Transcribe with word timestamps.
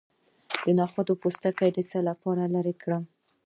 د 0.65 0.67
نخود 0.79 1.07
پوستکی 1.21 1.69
د 1.73 1.79
څه 1.89 1.99
لپاره 2.09 2.43
لرې 2.55 2.73
کړم؟ 2.81 3.03